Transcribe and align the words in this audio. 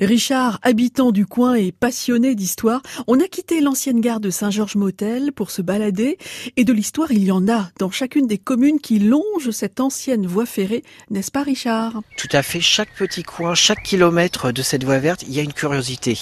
Richard, 0.00 0.58
habitant 0.62 1.12
du 1.12 1.26
coin 1.26 1.54
et 1.54 1.72
passionné 1.72 2.34
d'histoire, 2.34 2.82
on 3.06 3.20
a 3.20 3.28
quitté 3.28 3.60
l'ancienne 3.60 4.00
gare 4.00 4.20
de 4.20 4.30
Saint-Georges-Motel 4.30 5.32
pour 5.32 5.50
se 5.50 5.62
balader 5.62 6.18
et 6.56 6.64
de 6.64 6.72
l'histoire 6.72 7.12
il 7.12 7.24
y 7.24 7.30
en 7.30 7.48
a 7.48 7.70
dans 7.78 7.90
chacune 7.90 8.26
des 8.26 8.38
communes 8.38 8.80
qui 8.80 8.98
longent 8.98 9.50
cette 9.50 9.80
ancienne 9.80 10.26
voie 10.26 10.46
ferrée, 10.46 10.82
n'est-ce 11.10 11.30
pas 11.30 11.42
Richard? 11.42 12.00
Tout 12.16 12.28
à 12.32 12.42
fait, 12.42 12.60
chaque 12.60 12.92
petit 12.94 13.22
coin, 13.22 13.54
chaque 13.54 13.82
kilomètre 13.82 14.52
de 14.52 14.62
cette 14.62 14.84
voie 14.84 14.98
verte, 14.98 15.22
il 15.22 15.34
y 15.34 15.40
a 15.40 15.42
une 15.42 15.52
curiosité. 15.52 16.16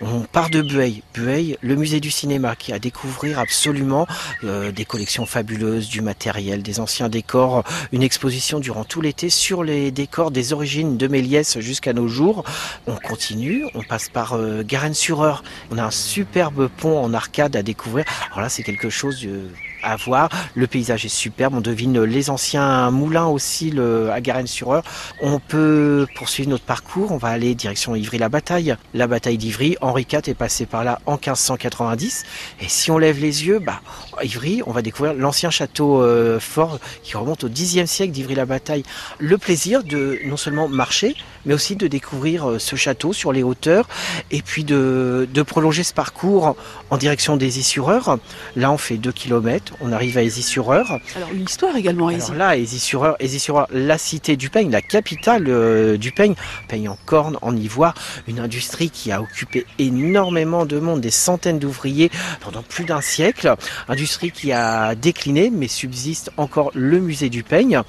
On 0.00 0.20
part 0.20 0.50
de 0.50 0.62
Bueil, 0.62 1.02
Bueil, 1.14 1.56
le 1.60 1.76
musée 1.76 2.00
du 2.00 2.10
cinéma 2.10 2.56
qui 2.56 2.72
a 2.72 2.78
découvrir 2.78 3.38
absolument 3.38 4.06
euh, 4.44 4.70
des 4.70 4.84
collections 4.84 5.26
fabuleuses, 5.26 5.88
du 5.88 6.02
matériel, 6.02 6.62
des 6.62 6.80
anciens 6.80 7.08
décors, 7.08 7.64
une 7.92 8.02
exposition 8.02 8.60
durant 8.60 8.84
tout 8.84 9.00
l'été 9.00 9.28
sur 9.30 9.64
les 9.64 9.90
décors 9.90 10.30
des 10.30 10.52
origines 10.52 10.96
de 10.96 11.08
Méliès 11.08 11.58
jusqu'à 11.60 11.92
nos 11.92 12.08
jours. 12.08 12.44
On 12.88 12.96
continue, 12.96 13.66
on 13.74 13.82
passe 13.82 14.08
par 14.08 14.32
euh, 14.32 14.62
Garennes-sur-Eure. 14.64 15.44
On 15.70 15.76
a 15.76 15.84
un 15.84 15.90
superbe 15.90 16.68
pont 16.78 16.98
en 16.98 17.12
arcade 17.12 17.54
à 17.54 17.62
découvrir. 17.62 18.06
Alors 18.28 18.40
là, 18.40 18.48
c'est 18.48 18.62
quelque 18.62 18.88
chose 18.88 19.20
de 19.20 19.50
à 19.82 19.96
voir. 19.96 20.28
Le 20.54 20.66
paysage 20.66 21.04
est 21.04 21.08
superbe. 21.08 21.54
On 21.54 21.60
devine 21.60 22.02
les 22.02 22.30
anciens 22.30 22.90
moulins 22.90 23.26
aussi 23.26 23.74
à 24.12 24.20
Garennes-sur-Eure. 24.20 24.82
On 25.20 25.38
peut 25.38 26.06
poursuivre 26.16 26.50
notre 26.50 26.64
parcours. 26.64 27.12
On 27.12 27.16
va 27.16 27.28
aller 27.28 27.54
direction 27.54 27.94
Ivry-la-Bataille. 27.94 28.76
La 28.94 29.06
bataille 29.06 29.38
d'Ivry, 29.38 29.76
Henri 29.80 30.06
IV 30.10 30.20
est 30.26 30.34
passé 30.34 30.66
par 30.66 30.84
là 30.84 31.00
en 31.06 31.12
1590. 31.12 32.24
Et 32.60 32.68
si 32.68 32.90
on 32.90 32.98
lève 32.98 33.20
les 33.20 33.46
yeux, 33.46 33.58
bah, 33.58 33.80
Ivry, 34.22 34.62
on 34.66 34.72
va 34.72 34.82
découvrir 34.82 35.14
l'ancien 35.14 35.50
château 35.50 36.02
euh, 36.02 36.40
fort 36.40 36.78
qui 37.02 37.16
remonte 37.16 37.44
au 37.44 37.48
Xe 37.48 37.84
siècle 37.86 38.12
d'Ivry-la-Bataille. 38.12 38.82
Le 39.18 39.38
plaisir 39.38 39.84
de 39.84 40.18
non 40.24 40.36
seulement 40.36 40.68
marcher, 40.68 41.14
mais 41.44 41.54
aussi 41.54 41.76
de 41.76 41.86
découvrir 41.86 42.48
euh, 42.48 42.58
ce 42.58 42.76
château 42.76 43.12
sur 43.12 43.32
les 43.32 43.42
hauteurs 43.42 43.88
et 44.30 44.42
puis 44.42 44.64
de, 44.64 45.28
de 45.32 45.42
prolonger 45.42 45.82
ce 45.82 45.94
parcours 45.94 46.56
en 46.90 46.96
direction 46.96 47.36
des 47.36 47.58
Issureurs. 47.58 48.18
Là, 48.56 48.72
on 48.72 48.78
fait 48.78 48.96
2 48.96 49.12
km, 49.12 49.67
on 49.80 49.92
arrive 49.92 50.18
à 50.18 50.22
Aisy-sur-Eure. 50.22 51.00
Alors, 51.16 51.30
une 51.32 51.42
histoire 51.42 51.76
également, 51.76 52.10
Aisy. 52.10 52.32
Alors 52.32 52.38
là, 52.38 52.56
Aisy-sur-Eure, 52.56 53.16
Aisy-sur-Eure, 53.20 53.66
la 53.70 53.98
cité 53.98 54.36
du 54.36 54.50
peigne, 54.50 54.70
la 54.70 54.82
capitale 54.82 55.44
euh, 55.48 55.96
du 55.96 56.12
peigne, 56.12 56.34
peigne 56.68 56.88
en 56.88 56.98
corne, 57.06 57.38
en 57.42 57.56
ivoire, 57.56 57.94
une 58.26 58.40
industrie 58.40 58.90
qui 58.90 59.12
a 59.12 59.20
occupé 59.20 59.66
énormément 59.78 60.66
de 60.66 60.78
monde, 60.78 61.00
des 61.00 61.10
centaines 61.10 61.58
d'ouvriers 61.58 62.10
pendant 62.40 62.62
plus 62.62 62.84
d'un 62.84 63.00
siècle, 63.00 63.54
industrie 63.88 64.30
qui 64.30 64.52
a 64.52 64.94
décliné, 64.94 65.50
mais 65.50 65.68
subsiste 65.68 66.30
encore 66.36 66.70
le 66.74 67.00
musée 67.00 67.28
du 67.28 67.42
peigne. 67.42 67.82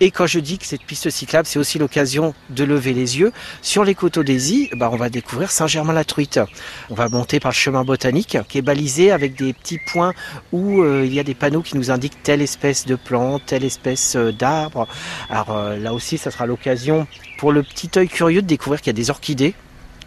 Et 0.00 0.10
quand 0.10 0.26
je 0.26 0.40
dis 0.40 0.58
que 0.58 0.66
cette 0.66 0.82
piste 0.82 1.10
cyclable, 1.10 1.46
c'est 1.46 1.58
aussi 1.58 1.78
l'occasion 1.78 2.34
de 2.50 2.64
lever 2.64 2.92
les 2.92 3.18
yeux. 3.18 3.32
Sur 3.62 3.84
les 3.84 3.94
coteaux 3.94 4.22
d'Aisy, 4.22 4.70
bah, 4.76 4.90
on 4.92 4.96
va 4.96 5.08
découvrir 5.08 5.50
Saint-Germain-la-Truite. 5.50 6.40
On 6.90 6.94
va 6.94 7.08
monter 7.08 7.40
par 7.40 7.52
le 7.52 7.56
chemin 7.56 7.84
botanique 7.84 8.38
qui 8.48 8.58
est 8.58 8.62
balisé 8.62 9.10
avec 9.10 9.36
des 9.36 9.52
petits 9.52 9.78
points 9.78 10.12
où 10.52 10.82
euh, 10.82 11.04
il 11.10 11.16
y 11.16 11.20
a 11.20 11.24
des 11.24 11.34
panneaux 11.34 11.62
qui 11.62 11.76
nous 11.76 11.90
indiquent 11.90 12.22
telle 12.22 12.40
espèce 12.40 12.86
de 12.86 12.94
plante, 12.94 13.42
telle 13.46 13.64
espèce 13.64 14.16
euh, 14.16 14.32
d'arbre. 14.32 14.86
Alors 15.28 15.56
euh, 15.56 15.76
là 15.76 15.92
aussi, 15.92 16.18
ça 16.18 16.30
sera 16.30 16.46
l'occasion 16.46 17.06
pour 17.38 17.52
le 17.52 17.62
petit 17.62 17.90
œil 17.96 18.08
curieux 18.08 18.42
de 18.42 18.46
découvrir 18.46 18.80
qu'il 18.80 18.88
y 18.88 18.96
a 18.96 19.00
des 19.00 19.10
orchidées 19.10 19.54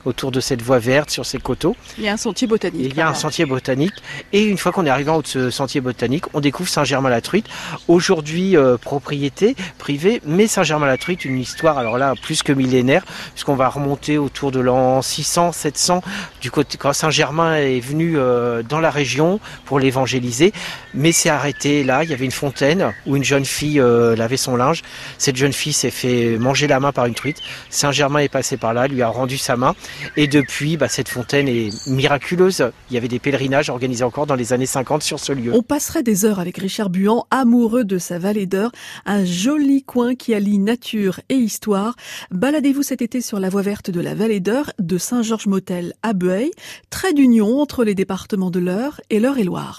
autour 0.06 0.32
de 0.32 0.40
cette 0.40 0.62
voie 0.62 0.80
verte 0.80 1.10
sur 1.10 1.26
ces 1.26 1.38
coteaux. 1.38 1.76
Il 1.98 2.04
y 2.04 2.08
a 2.08 2.14
un 2.14 2.18
sentier 2.18 2.48
botanique. 2.48 2.82
Il 2.86 2.96
y 2.96 3.02
a 3.02 3.08
un 3.08 3.14
sentier 3.14 3.46
botanique. 3.46 3.94
Et 4.32 4.44
une 4.44 4.58
fois 4.58 4.72
qu'on 4.72 4.86
est 4.86 4.90
arrivé 4.90 5.10
en 5.10 5.18
haut 5.18 5.22
de 5.22 5.28
ce 5.28 5.50
sentier 5.50 5.82
botanique, 5.82 6.26
on 6.34 6.40
découvre 6.40 6.70
Saint-Germain-la-Truite. 6.70 7.48
Aujourd'hui, 7.88 8.58
euh, 8.58 8.78
propriété 8.78 9.56
privée, 9.78 10.22
mais 10.26 10.48
Saint-Germain-la-Truite, 10.48 11.26
une 11.26 11.40
histoire, 11.40 11.78
alors 11.78 11.98
là, 11.98 12.14
plus 12.22 12.44
que 12.44 12.54
millénaire, 12.54 13.04
puisqu'on 13.34 13.56
va 13.56 13.70
remonter 13.70 14.18
autour 14.18 14.52
de 14.52 14.60
l'an 14.60 15.02
600, 15.02 15.52
700, 15.52 16.02
du 16.42 16.52
côté, 16.52 16.78
quand 16.78 16.94
Saint-Germain 16.94 17.56
est 17.56 17.80
venu 17.80 18.18
euh, 18.18 18.64
dans 18.64 18.80
la 18.80 18.92
région 18.92 19.40
pour 19.66 19.80
l'évangéliser. 19.80 20.54
Mais 20.94 21.12
c'est 21.12 21.30
arrêté 21.30 21.84
là, 21.84 22.04
il 22.04 22.10
y 22.10 22.14
avait 22.14 22.26
une 22.26 22.32
fontaine 22.32 22.94
où 23.06 23.16
une 23.16 23.24
jeune 23.24 23.46
fille 23.46 23.80
euh, 23.80 24.16
lavait 24.16 24.38
son 24.38 24.56
linge. 24.56 24.82
Cette 25.18 25.36
jeune 25.36 25.54
fille 25.54 25.74
s'est 25.74 25.92
fait 25.92 26.38
manger 26.38 26.68
la 26.68 26.80
main 26.80 26.92
par 26.92 27.06
une 27.06 27.16
truite. 27.16 27.38
Saint-Germain 27.70 28.20
est 28.20 28.30
passé 28.30 28.58
par 28.58 28.74
là, 28.74 28.88
lui 28.88 29.02
a 29.02 29.08
rendu 29.08 29.38
sa 29.38 29.56
main. 29.56 29.76
Et 30.18 30.28
depuis, 30.28 30.78
bah, 30.78 30.88
cette 30.88 31.10
fontaine 31.10 31.48
est 31.48 31.88
miraculeuse. 31.88 32.72
Il 32.90 32.94
y 32.94 32.98
avait 32.98 33.08
des 33.08 33.20
pèlerinages 33.20 33.70
organisés 33.70 34.04
encore 34.04 34.26
dans 34.26 34.36
les 34.36 34.54
années 34.54 34.66
50 34.66 35.04
sur 35.04 35.20
ce 35.20 35.34
lieu. 35.34 35.52
On 35.54 35.64
passerait 35.64 36.04
des 36.04 36.26
heures 36.26 36.40
avec 36.40 36.58
Richard 36.58 36.90
Buan, 36.90 37.24
amoureux 37.32 37.84
de 37.84 37.98
sa 37.98 38.20
vallée 38.20 38.46
d'Eure, 38.46 38.72
un 39.06 39.26
joli 39.26 39.84
coin 39.84 40.16
qui 40.16 40.34
allie 40.34 40.60
nature 40.60 41.20
et 41.30 41.36
histoire. 41.36 41.96
Baladez-vous 42.32 42.84
cet 42.84 43.02
été 43.02 43.22
sur 43.22 43.40
la 43.40 43.50
voie 43.50 43.62
verte 43.62 43.92
de 43.92 44.02
la 44.02 44.16
vallée 44.16 44.40
d'Eure, 44.40 44.72
de 44.80 44.98
Saint-Georges-Motel 44.98 45.94
à 46.04 46.14
Bueil, 46.14 46.52
trait 46.90 47.14
d'union 47.14 47.60
entre 47.60 47.84
les 47.84 47.96
départements 47.96 48.52
de 48.52 48.60
l'Eure 48.60 49.02
et 49.10 49.20
l'Eure-et-Loire. 49.20 49.72